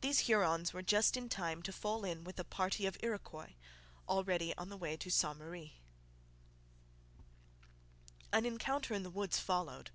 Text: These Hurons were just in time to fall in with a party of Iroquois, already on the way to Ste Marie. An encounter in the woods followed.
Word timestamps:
These 0.00 0.26
Hurons 0.26 0.72
were 0.72 0.82
just 0.82 1.16
in 1.16 1.28
time 1.28 1.62
to 1.62 1.72
fall 1.72 2.04
in 2.04 2.24
with 2.24 2.40
a 2.40 2.44
party 2.44 2.86
of 2.86 2.98
Iroquois, 3.04 3.52
already 4.08 4.52
on 4.56 4.68
the 4.68 4.76
way 4.76 4.96
to 4.96 5.10
Ste 5.12 5.36
Marie. 5.36 5.74
An 8.32 8.46
encounter 8.46 8.94
in 8.94 9.04
the 9.04 9.10
woods 9.10 9.38
followed. 9.38 9.92